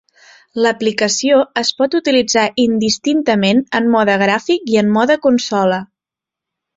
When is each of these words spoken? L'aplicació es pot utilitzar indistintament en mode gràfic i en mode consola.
L'aplicació 0.65 1.41
es 1.61 1.69
pot 1.81 1.97
utilitzar 1.99 2.45
indistintament 2.65 3.61
en 3.81 3.91
mode 3.97 4.15
gràfic 4.25 4.65
i 4.77 4.81
en 4.85 4.91
mode 4.99 5.19
consola. 5.27 5.79